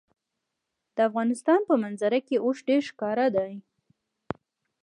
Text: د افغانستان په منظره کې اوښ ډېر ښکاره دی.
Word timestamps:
د 0.95 0.97
افغانستان 1.09 1.59
په 1.69 1.73
منظره 1.83 2.19
کې 2.27 2.35
اوښ 2.45 2.57
ډېر 2.67 2.81
ښکاره 2.89 3.27
دی. 3.35 3.53